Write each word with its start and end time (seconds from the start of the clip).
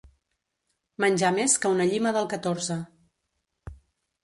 Menjar 1.05 1.31
més 1.35 1.59
que 1.65 1.71
una 1.75 1.87
llima 1.91 2.15
del 2.17 2.29
catorze. 2.33 2.81